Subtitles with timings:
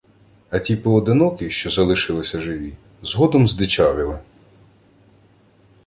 [0.49, 4.19] А ті поодинокі, що залишилися живі, згодом здичавіли